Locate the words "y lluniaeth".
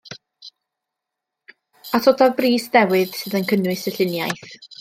3.93-4.69